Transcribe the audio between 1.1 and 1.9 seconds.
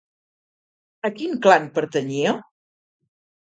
quin clan